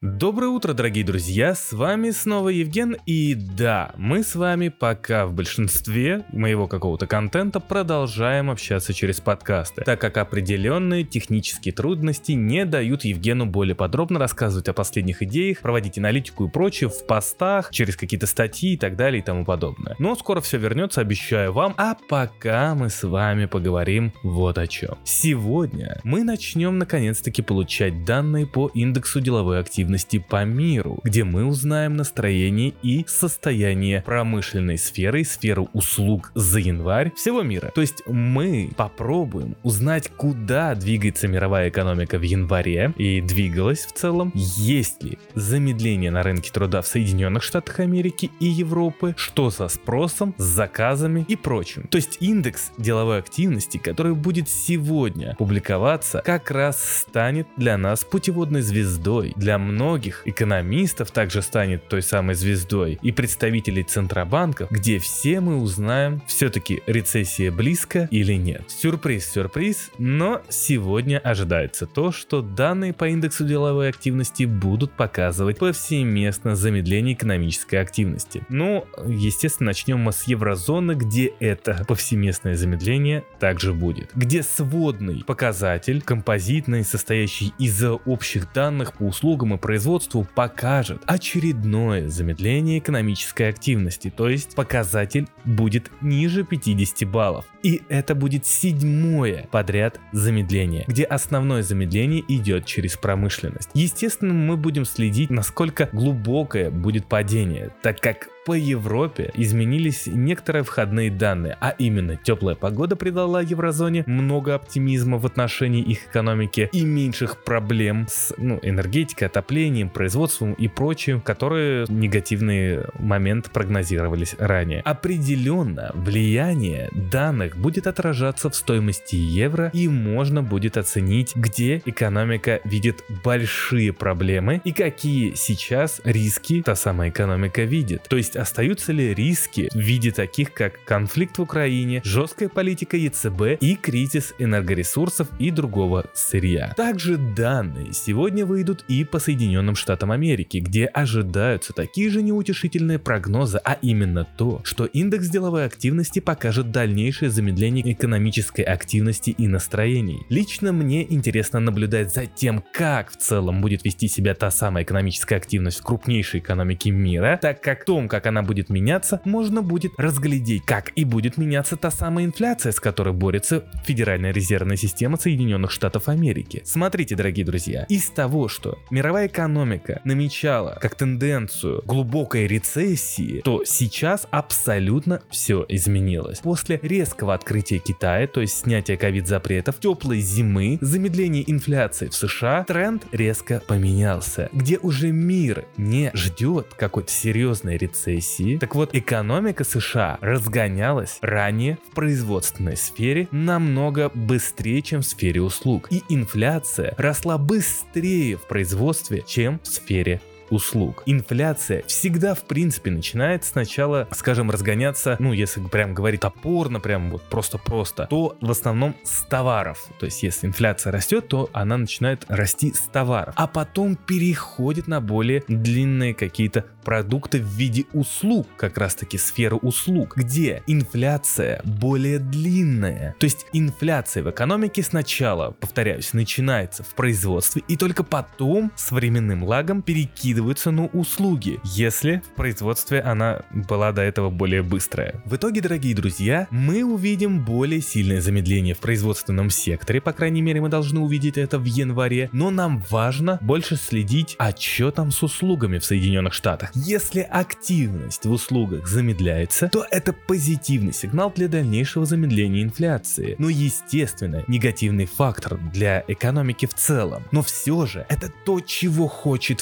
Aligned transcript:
Доброе 0.00 0.46
утро, 0.46 0.74
дорогие 0.74 1.04
друзья, 1.04 1.56
с 1.56 1.72
вами 1.72 2.10
снова 2.10 2.50
Евген, 2.50 2.98
и 3.04 3.34
да, 3.34 3.90
мы 3.96 4.22
с 4.22 4.36
вами 4.36 4.68
пока 4.68 5.26
в 5.26 5.32
большинстве 5.32 6.24
моего 6.32 6.68
какого-то 6.68 7.08
контента 7.08 7.58
продолжаем 7.58 8.48
общаться 8.48 8.94
через 8.94 9.20
подкасты, 9.20 9.82
так 9.82 10.00
как 10.00 10.18
определенные 10.18 11.02
технические 11.02 11.74
трудности 11.74 12.30
не 12.30 12.64
дают 12.64 13.02
Евгену 13.02 13.46
более 13.46 13.74
подробно 13.74 14.20
рассказывать 14.20 14.68
о 14.68 14.72
последних 14.72 15.20
идеях, 15.24 15.62
проводить 15.62 15.98
аналитику 15.98 16.46
и 16.46 16.48
прочее 16.48 16.90
в 16.90 17.04
постах, 17.04 17.72
через 17.72 17.96
какие-то 17.96 18.28
статьи 18.28 18.74
и 18.74 18.76
так 18.76 18.94
далее 18.94 19.20
и 19.20 19.24
тому 19.24 19.44
подобное. 19.44 19.96
Но 19.98 20.14
скоро 20.14 20.40
все 20.40 20.58
вернется, 20.58 21.00
обещаю 21.00 21.52
вам, 21.52 21.74
а 21.76 21.96
пока 22.08 22.76
мы 22.76 22.88
с 22.88 23.02
вами 23.02 23.46
поговорим 23.46 24.12
вот 24.22 24.58
о 24.58 24.68
чем. 24.68 24.96
Сегодня 25.02 25.98
мы 26.04 26.22
начнем 26.22 26.78
наконец-таки 26.78 27.42
получать 27.42 28.04
данные 28.04 28.46
по 28.46 28.70
индексу 28.74 29.20
деловой 29.20 29.58
активности 29.58 29.87
активности 29.88 30.18
по 30.18 30.44
миру, 30.44 31.00
где 31.02 31.24
мы 31.24 31.46
узнаем 31.46 31.96
настроение 31.96 32.74
и 32.82 33.06
состояние 33.08 34.02
промышленной 34.02 34.76
сферы 34.76 35.22
и 35.22 35.24
сферы 35.24 35.62
услуг 35.72 36.30
за 36.34 36.58
январь 36.58 37.10
всего 37.16 37.42
мира. 37.42 37.72
То 37.74 37.80
есть 37.80 38.02
мы 38.06 38.70
попробуем 38.76 39.56
узнать, 39.62 40.10
куда 40.14 40.74
двигается 40.74 41.26
мировая 41.26 41.70
экономика 41.70 42.18
в 42.18 42.22
январе 42.22 42.92
и 42.98 43.22
двигалась 43.22 43.86
в 43.86 43.92
целом, 43.92 44.30
есть 44.34 45.02
ли 45.02 45.18
замедление 45.34 46.10
на 46.10 46.22
рынке 46.22 46.52
труда 46.52 46.82
в 46.82 46.86
Соединенных 46.86 47.42
Штатах 47.42 47.80
Америки 47.80 48.30
и 48.40 48.46
Европы, 48.46 49.14
что 49.16 49.50
со 49.50 49.68
спросом, 49.68 50.34
с 50.36 50.44
заказами 50.44 51.24
и 51.28 51.36
прочим. 51.36 51.88
То 51.88 51.96
есть 51.96 52.18
индекс 52.20 52.72
деловой 52.76 53.20
активности, 53.20 53.78
который 53.78 54.14
будет 54.14 54.50
сегодня 54.50 55.34
публиковаться, 55.38 56.22
как 56.26 56.50
раз 56.50 57.04
станет 57.08 57.46
для 57.56 57.78
нас 57.78 58.04
путеводной 58.04 58.60
звездой 58.60 59.32
для 59.36 59.56
многих 59.58 59.77
многих 59.78 60.22
экономистов 60.24 61.12
также 61.12 61.40
станет 61.40 61.86
той 61.86 62.02
самой 62.02 62.34
звездой 62.34 62.98
и 63.00 63.12
представителей 63.12 63.84
центробанков, 63.84 64.68
где 64.72 64.98
все 64.98 65.38
мы 65.40 65.58
узнаем, 65.58 66.20
все-таки 66.26 66.82
рецессия 66.86 67.52
близко 67.52 68.08
или 68.10 68.32
нет. 68.32 68.62
Сюрприз, 68.66 69.30
сюрприз, 69.30 69.92
но 69.98 70.42
сегодня 70.48 71.18
ожидается 71.18 71.86
то, 71.86 72.10
что 72.10 72.42
данные 72.42 72.92
по 72.92 73.08
индексу 73.08 73.44
деловой 73.44 73.88
активности 73.88 74.42
будут 74.42 74.90
показывать 74.90 75.58
повсеместно 75.58 76.56
замедление 76.56 77.14
экономической 77.14 77.76
активности. 77.76 78.42
Ну, 78.48 78.84
естественно, 79.06 79.68
начнем 79.68 80.00
мы 80.00 80.12
с 80.12 80.24
еврозоны, 80.24 80.94
где 80.94 81.26
это 81.38 81.84
повсеместное 81.86 82.56
замедление 82.56 83.22
также 83.38 83.72
будет. 83.72 84.10
Где 84.16 84.42
сводный 84.42 85.22
показатель, 85.24 86.02
композитный, 86.02 86.82
состоящий 86.82 87.52
из 87.60 87.80
общих 87.84 88.52
данных 88.52 88.94
по 88.94 89.04
услугам 89.04 89.54
и 89.54 89.58
производству 89.68 90.26
покажет 90.34 91.02
очередное 91.04 92.08
замедление 92.08 92.78
экономической 92.78 93.50
активности, 93.50 94.08
то 94.08 94.30
есть 94.30 94.54
показатель 94.54 95.28
будет 95.44 95.90
ниже 96.00 96.42
50 96.42 97.06
баллов. 97.06 97.44
И 97.62 97.82
это 97.90 98.14
будет 98.14 98.46
седьмое 98.46 99.46
подряд 99.50 100.00
замедление, 100.12 100.84
где 100.86 101.04
основное 101.04 101.62
замедление 101.62 102.24
идет 102.28 102.64
через 102.64 102.96
промышленность. 102.96 103.68
Естественно, 103.74 104.32
мы 104.32 104.56
будем 104.56 104.86
следить, 104.86 105.28
насколько 105.28 105.90
глубокое 105.92 106.70
будет 106.70 107.04
падение, 107.06 107.70
так 107.82 108.00
как 108.00 108.28
по 108.48 108.54
Европе 108.54 109.30
изменились 109.34 110.06
некоторые 110.06 110.62
входные 110.62 111.10
данные, 111.10 111.58
а 111.60 111.74
именно 111.76 112.16
теплая 112.16 112.56
погода 112.56 112.96
придала 112.96 113.42
еврозоне 113.42 114.04
много 114.06 114.54
оптимизма 114.54 115.18
в 115.18 115.26
отношении 115.26 115.82
их 115.82 116.06
экономики 116.06 116.70
и 116.72 116.82
меньших 116.82 117.44
проблем 117.44 118.06
с 118.08 118.32
ну, 118.38 118.58
энергетикой, 118.62 119.28
отоплением, 119.28 119.90
производством 119.90 120.54
и 120.54 120.66
прочим, 120.66 121.20
которые 121.20 121.84
негативный 121.90 122.84
момент 122.98 123.50
прогнозировались 123.50 124.34
ранее. 124.38 124.80
Определенно, 124.80 125.90
влияние 125.92 126.88
данных 126.94 127.54
будет 127.54 127.86
отражаться 127.86 128.48
в 128.48 128.54
стоимости 128.54 129.16
евро 129.16 129.70
и 129.74 129.88
можно 129.88 130.42
будет 130.42 130.78
оценить, 130.78 131.36
где 131.36 131.82
экономика 131.84 132.62
видит 132.64 133.04
большие 133.22 133.92
проблемы 133.92 134.62
и 134.64 134.72
какие 134.72 135.34
сейчас 135.34 136.00
риски 136.02 136.62
та 136.62 136.74
самая 136.74 137.10
экономика 137.10 137.64
видит. 137.64 138.04
То 138.08 138.16
есть 138.16 138.37
остаются 138.38 138.92
ли 138.92 139.14
риски 139.14 139.68
в 139.72 139.78
виде 139.78 140.10
таких, 140.10 140.52
как 140.52 140.84
конфликт 140.84 141.38
в 141.38 141.42
Украине, 141.42 142.00
жесткая 142.04 142.48
политика 142.48 142.96
ЕЦБ 142.96 143.60
и 143.60 143.74
кризис 143.76 144.34
энергоресурсов 144.38 145.28
и 145.38 145.50
другого 145.50 146.06
сырья. 146.14 146.72
Также 146.76 147.16
данные 147.16 147.92
сегодня 147.92 148.46
выйдут 148.46 148.84
и 148.88 149.04
по 149.04 149.18
Соединенным 149.18 149.74
Штатам 149.74 150.12
Америки, 150.12 150.58
где 150.58 150.86
ожидаются 150.86 151.72
такие 151.72 152.10
же 152.10 152.22
неутешительные 152.22 152.98
прогнозы, 152.98 153.60
а 153.64 153.78
именно 153.82 154.24
то, 154.24 154.60
что 154.64 154.84
индекс 154.84 155.28
деловой 155.28 155.64
активности 155.64 156.20
покажет 156.20 156.70
дальнейшее 156.70 157.30
замедление 157.30 157.92
экономической 157.92 158.62
активности 158.62 159.30
и 159.30 159.48
настроений. 159.48 160.22
Лично 160.28 160.72
мне 160.72 161.10
интересно 161.12 161.60
наблюдать 161.60 162.12
за 162.12 162.26
тем, 162.26 162.62
как 162.72 163.10
в 163.10 163.16
целом 163.16 163.60
будет 163.60 163.84
вести 163.84 164.08
себя 164.08 164.34
та 164.34 164.50
самая 164.50 164.84
экономическая 164.84 165.36
активность 165.36 165.80
в 165.80 165.84
крупнейшей 165.84 166.40
экономике 166.40 166.90
мира, 166.90 167.38
так 167.40 167.60
как 167.62 167.82
в 167.82 167.84
том, 167.84 168.08
как 168.08 168.17
она 168.26 168.42
будет 168.42 168.70
меняться, 168.70 169.20
можно 169.24 169.62
будет 169.62 169.92
разглядеть, 169.98 170.64
как 170.64 170.92
и 170.96 171.04
будет 171.04 171.36
меняться 171.36 171.76
та 171.76 171.90
самая 171.90 172.24
инфляция, 172.24 172.72
с 172.72 172.80
которой 172.80 173.14
борется 173.14 173.64
Федеральная 173.84 174.32
резервная 174.32 174.76
система 174.76 175.16
Соединенных 175.16 175.70
Штатов 175.70 176.08
Америки. 176.08 176.62
Смотрите, 176.64 177.16
дорогие 177.16 177.44
друзья, 177.44 177.84
из 177.88 178.10
того, 178.10 178.48
что 178.48 178.78
мировая 178.90 179.26
экономика 179.26 180.00
намечала 180.04 180.78
как 180.80 180.94
тенденцию 180.94 181.82
глубокой 181.84 182.46
рецессии, 182.46 183.40
то 183.44 183.64
сейчас 183.64 184.26
абсолютно 184.30 185.22
все 185.30 185.64
изменилось. 185.68 186.40
После 186.40 186.78
резкого 186.82 187.34
открытия 187.34 187.78
Китая, 187.78 188.26
то 188.26 188.40
есть 188.40 188.58
снятия 188.58 188.96
ковид-запретов, 188.96 189.78
теплой 189.80 190.20
зимы, 190.20 190.78
замедления 190.80 191.44
инфляции 191.46 192.08
в 192.08 192.14
США, 192.14 192.64
тренд 192.64 193.06
резко 193.12 193.62
поменялся, 193.66 194.48
где 194.52 194.78
уже 194.78 195.10
мир 195.12 195.64
не 195.76 196.10
ждет 196.14 196.74
какой-то 196.76 197.12
серьезной 197.12 197.76
рецессии, 197.76 198.07
рецессии. 198.08 198.58
Так 198.58 198.74
вот, 198.74 198.94
экономика 198.94 199.64
США 199.64 200.18
разгонялась 200.20 201.18
ранее 201.20 201.78
в 201.90 201.94
производственной 201.94 202.76
сфере 202.76 203.28
намного 203.30 204.10
быстрее, 204.14 204.82
чем 204.82 205.02
в 205.02 205.06
сфере 205.06 205.42
услуг. 205.42 205.88
И 205.90 206.02
инфляция 206.08 206.94
росла 206.96 207.38
быстрее 207.38 208.36
в 208.36 208.46
производстве, 208.46 209.22
чем 209.26 209.60
в 209.62 209.66
сфере 209.66 210.20
услуг. 210.50 211.02
Инфляция 211.06 211.82
всегда, 211.86 212.34
в 212.34 212.42
принципе, 212.42 212.90
начинает 212.90 213.44
сначала, 213.44 214.08
скажем, 214.12 214.50
разгоняться, 214.50 215.16
ну, 215.18 215.32
если 215.32 215.60
прям 215.60 215.94
говорить 215.94 216.22
опорно, 216.22 216.80
прям 216.80 217.10
вот 217.10 217.22
просто-просто, 217.22 218.06
то 218.08 218.36
в 218.40 218.50
основном 218.50 218.96
с 219.04 219.22
товаров. 219.22 219.86
То 219.98 220.06
есть, 220.06 220.22
если 220.22 220.46
инфляция 220.46 220.92
растет, 220.92 221.28
то 221.28 221.50
она 221.52 221.76
начинает 221.76 222.24
расти 222.28 222.72
с 222.72 222.80
товаров, 222.80 223.34
а 223.36 223.46
потом 223.46 223.96
переходит 223.96 224.88
на 224.88 225.00
более 225.00 225.44
длинные 225.48 226.14
какие-то 226.14 226.64
продукты 226.84 227.40
в 227.40 227.46
виде 227.46 227.84
услуг, 227.92 228.46
как 228.56 228.78
раз 228.78 228.94
таки 228.94 229.18
сферы 229.18 229.56
услуг, 229.56 230.16
где 230.16 230.62
инфляция 230.66 231.60
более 231.64 232.18
длинная. 232.18 233.14
То 233.18 233.24
есть 233.24 233.46
инфляция 233.52 234.22
в 234.22 234.30
экономике 234.30 234.82
сначала, 234.82 235.50
повторяюсь, 235.50 236.14
начинается 236.14 236.82
в 236.82 236.94
производстве 236.94 237.62
и 237.68 237.76
только 237.76 238.04
потом 238.04 238.72
с 238.74 238.90
временным 238.90 239.44
лагом 239.44 239.82
перекидывается 239.82 240.37
на 240.38 240.86
услуги, 240.86 241.60
если 241.64 242.22
в 242.32 242.34
производстве 242.34 243.00
она 243.00 243.42
была 243.50 243.92
до 243.92 244.02
этого 244.02 244.30
более 244.30 244.62
быстрая. 244.62 245.20
В 245.24 245.36
итоге, 245.36 245.60
дорогие 245.60 245.94
друзья, 245.94 246.46
мы 246.50 246.84
увидим 246.84 247.44
более 247.44 247.80
сильное 247.80 248.20
замедление 248.20 248.74
в 248.74 248.78
производственном 248.78 249.50
секторе, 249.50 250.00
по 250.00 250.12
крайней 250.12 250.42
мере 250.42 250.60
мы 250.60 250.68
должны 250.68 251.00
увидеть 251.00 251.38
это 251.38 251.58
в 251.58 251.64
январе, 251.64 252.28
но 252.32 252.50
нам 252.50 252.84
важно 252.90 253.38
больше 253.40 253.76
следить, 253.76 254.36
а 254.38 254.52
что 254.56 254.90
там 254.90 255.10
с 255.10 255.22
услугами 255.22 255.78
в 255.78 255.84
Соединенных 255.84 256.32
Штатах. 256.32 256.70
Если 256.74 257.20
активность 257.20 258.24
в 258.24 258.30
услугах 258.30 258.86
замедляется, 258.86 259.68
то 259.68 259.86
это 259.90 260.12
позитивный 260.12 260.92
сигнал 260.92 261.32
для 261.34 261.48
дальнейшего 261.48 262.06
замедления 262.06 262.62
инфляции. 262.62 263.36
Но 263.38 263.48
естественно, 263.48 264.44
негативный 264.46 265.06
фактор 265.06 265.58
для 265.72 266.04
экономики 266.08 266.66
в 266.66 266.74
целом. 266.74 267.24
Но 267.32 267.42
все 267.42 267.86
же, 267.86 268.06
это 268.08 268.30
то, 268.44 268.60
чего 268.60 269.08
хочет 269.08 269.60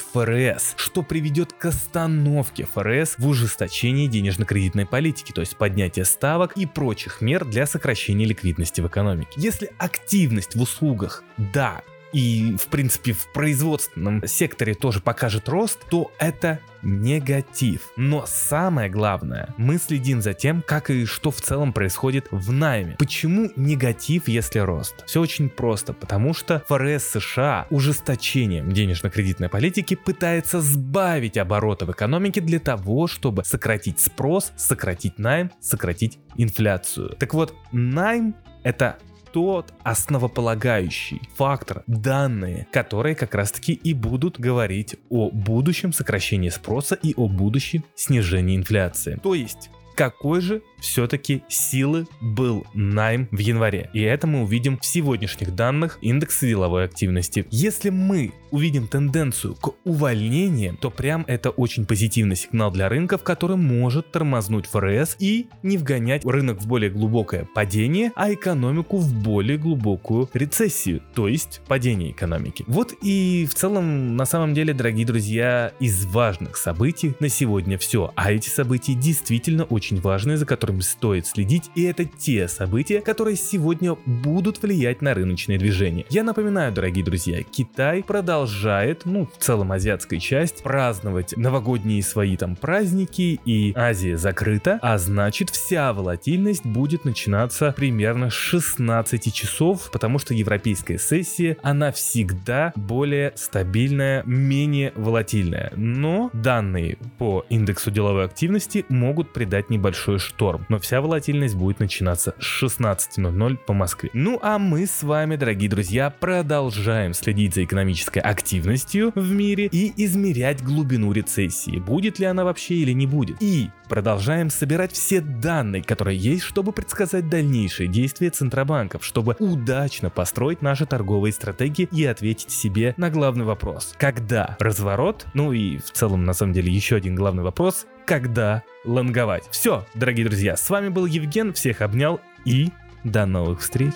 Что 0.75 1.03
приведет 1.03 1.53
к 1.53 1.65
остановке 1.65 2.65
ФРС 2.65 3.15
в 3.17 3.27
ужесточении 3.27 4.07
денежно-кредитной 4.07 4.85
политики, 4.85 5.31
то 5.31 5.41
есть 5.41 5.55
поднятие 5.57 6.05
ставок 6.05 6.57
и 6.57 6.65
прочих 6.65 7.21
мер 7.21 7.45
для 7.45 7.65
сокращения 7.65 8.25
ликвидности 8.25 8.81
в 8.81 8.87
экономике. 8.87 9.31
Если 9.37 9.71
активность 9.77 10.55
в 10.55 10.61
услугах, 10.61 11.23
да, 11.37 11.81
и, 12.13 12.55
в 12.57 12.67
принципе, 12.67 13.13
в 13.13 13.31
производственном 13.33 14.25
секторе 14.27 14.73
тоже 14.73 15.01
покажет 15.01 15.49
рост, 15.49 15.79
то 15.89 16.11
это 16.19 16.59
негатив. 16.81 17.91
Но 17.95 18.25
самое 18.27 18.89
главное, 18.89 19.53
мы 19.57 19.77
следим 19.77 20.21
за 20.21 20.33
тем, 20.33 20.63
как 20.65 20.89
и 20.89 21.05
что 21.05 21.31
в 21.31 21.41
целом 21.41 21.73
происходит 21.73 22.27
в 22.31 22.51
найме. 22.51 22.95
Почему 22.97 23.51
негатив, 23.55 24.27
если 24.27 24.59
рост? 24.59 25.05
Все 25.05 25.21
очень 25.21 25.49
просто, 25.49 25.93
потому 25.93 26.33
что 26.33 26.63
ФРС 26.67 27.03
США 27.03 27.67
ужесточением 27.69 28.71
денежно-кредитной 28.71 29.49
политики 29.49 29.95
пытается 29.95 30.61
сбавить 30.61 31.37
обороты 31.37 31.85
в 31.85 31.91
экономике 31.91 32.41
для 32.41 32.59
того, 32.59 33.07
чтобы 33.07 33.43
сократить 33.43 33.99
спрос, 33.99 34.51
сократить 34.55 35.19
найм, 35.19 35.51
сократить 35.59 36.19
инфляцию. 36.35 37.15
Так 37.17 37.33
вот, 37.33 37.53
найм 37.71 38.35
это 38.63 38.97
тот 39.37 39.71
основополагающий 39.83 41.21
фактор, 41.35 41.83
данные, 41.85 42.65
которые 42.71 43.13
как 43.13 43.35
раз 43.35 43.51
таки 43.51 43.71
и 43.71 43.93
будут 43.93 44.39
говорить 44.39 44.95
о 45.11 45.29
будущем 45.29 45.93
сокращении 45.93 46.49
спроса 46.49 46.95
и 46.95 47.13
о 47.15 47.27
будущем 47.27 47.83
снижении 47.93 48.57
инфляции. 48.57 49.19
То 49.21 49.35
есть 49.35 49.69
какой 49.97 50.41
же 50.41 50.61
все-таки 50.79 51.41
силы 51.49 52.05
был 52.21 52.67
найм 52.75 53.27
в 53.31 53.39
январе. 53.39 53.89
И 53.93 54.01
это 54.01 54.27
мы 54.27 54.43
увидим 54.43 54.77
в 54.77 54.85
сегодняшних 54.85 55.55
данных 55.55 55.97
индекса 56.01 56.45
деловой 56.45 56.85
активности. 56.85 57.47
Если 57.49 57.89
мы 57.89 58.31
увидим 58.51 58.87
тенденцию 58.87 59.55
к 59.55 59.73
увольнениям, 59.83 60.77
то 60.77 60.91
прям 60.91 61.25
это 61.27 61.49
очень 61.49 61.85
позитивный 61.85 62.35
сигнал 62.35 62.71
для 62.71 62.89
рынков, 62.89 63.23
который 63.23 63.57
может 63.57 64.11
тормознуть 64.11 64.67
ФРС 64.67 65.15
и 65.19 65.47
не 65.63 65.77
вгонять 65.77 66.23
рынок 66.23 66.61
в 66.61 66.67
более 66.67 66.91
глубокое 66.91 67.47
падение, 67.55 68.11
а 68.15 68.31
экономику 68.31 68.97
в 68.97 69.13
более 69.13 69.57
глубокую 69.57 70.29
рецессию, 70.33 71.01
то 71.15 71.27
есть 71.27 71.61
падение 71.67 72.11
экономики. 72.11 72.63
Вот 72.67 72.93
и 73.01 73.47
в 73.49 73.55
целом, 73.55 74.15
на 74.15 74.25
самом 74.25 74.53
деле, 74.53 74.73
дорогие 74.73 75.07
друзья, 75.07 75.73
из 75.79 76.05
важных 76.05 76.55
событий 76.55 77.15
на 77.19 77.29
сегодня 77.29 77.77
все. 77.77 78.13
А 78.15 78.31
эти 78.31 78.47
события 78.47 78.93
действительно 78.93 79.63
очень 79.63 79.86
очень 79.87 80.01
важные, 80.01 80.35
за 80.35 80.45
которыми 80.45 80.81
стоит 80.81 81.25
следить, 81.27 81.71
и 81.75 81.83
это 81.83 82.03
те 82.03 82.49
события, 82.49 82.99
которые 82.99 83.37
сегодня 83.37 83.95
будут 84.05 84.61
влиять 84.61 85.01
на 85.01 85.13
рыночные 85.13 85.57
движения. 85.57 86.05
Я 86.09 86.23
напоминаю, 86.23 86.73
дорогие 86.73 87.05
друзья, 87.05 87.41
Китай 87.43 88.03
продолжает, 88.03 89.05
ну, 89.05 89.27
в 89.27 89.41
целом 89.41 89.71
азиатская 89.71 90.19
часть, 90.19 90.61
праздновать 90.61 91.37
новогодние 91.37 92.03
свои 92.03 92.35
там 92.35 92.57
праздники, 92.57 93.39
и 93.45 93.71
Азия 93.75 94.17
закрыта, 94.17 94.77
а 94.81 94.97
значит 94.97 95.51
вся 95.51 95.93
волатильность 95.93 96.65
будет 96.65 97.05
начинаться 97.05 97.73
примерно 97.77 98.29
с 98.29 98.33
16 98.33 99.33
часов, 99.33 99.89
потому 99.93 100.19
что 100.19 100.33
европейская 100.33 100.97
сессия, 100.97 101.55
она 101.63 101.93
всегда 101.93 102.73
более 102.75 103.31
стабильная, 103.35 104.23
менее 104.25 104.91
волатильная. 104.95 105.71
Но 105.77 106.29
данные 106.33 106.97
по 107.17 107.45
индексу 107.49 107.89
деловой 107.89 108.25
активности 108.25 108.85
могут 108.89 109.31
придать 109.31 109.69
не 109.69 109.76
небольшой 109.77 110.19
шторм, 110.19 110.65
но 110.69 110.79
вся 110.79 111.01
волатильность 111.01 111.55
будет 111.55 111.79
начинаться 111.79 112.33
с 112.39 112.63
16.00 112.63 113.57
по 113.57 113.73
Москве. 113.73 114.09
Ну 114.13 114.39
а 114.41 114.57
мы 114.57 114.85
с 114.85 115.03
вами, 115.03 115.35
дорогие 115.35 115.69
друзья, 115.69 116.09
продолжаем 116.09 117.13
следить 117.13 117.53
за 117.55 117.63
экономической 117.63 118.19
активностью 118.19 119.11
в 119.15 119.31
мире 119.31 119.67
и 119.71 119.93
измерять 120.05 120.63
глубину 120.63 121.11
рецессии, 121.11 121.77
будет 121.77 122.19
ли 122.19 122.25
она 122.25 122.43
вообще 122.43 122.75
или 122.75 122.91
не 122.91 123.05
будет. 123.05 123.37
И 123.39 123.69
продолжаем 123.87 124.49
собирать 124.49 124.91
все 124.91 125.21
данные, 125.21 125.83
которые 125.83 126.17
есть, 126.17 126.43
чтобы 126.43 126.71
предсказать 126.73 127.29
дальнейшие 127.29 127.87
действия 127.87 128.29
центробанков, 128.29 129.05
чтобы 129.05 129.35
удачно 129.39 130.09
построить 130.09 130.61
наши 130.61 130.85
торговые 130.85 131.33
стратегии 131.33 131.87
и 131.91 132.05
ответить 132.05 132.51
себе 132.51 132.93
на 132.97 133.09
главный 133.09 133.45
вопрос. 133.45 133.93
Когда 133.97 134.57
разворот? 134.59 135.25
Ну 135.33 135.51
и 135.53 135.77
в 135.77 135.91
целом, 135.91 136.25
на 136.25 136.33
самом 136.33 136.53
деле, 136.53 136.71
еще 136.71 136.95
один 136.95 137.15
главный 137.15 137.43
вопрос 137.43 137.85
когда 138.07 138.63
лонговать. 138.85 139.43
Все, 139.51 139.85
дорогие 139.93 140.25
друзья, 140.25 140.55
с 140.55 140.69
вами 140.69 140.87
был 140.87 141.05
Евген, 141.05 141.53
всех 141.53 141.81
обнял 141.81 142.21
и 142.45 142.69
до 143.03 143.25
новых 143.25 143.59
встреч. 143.59 143.95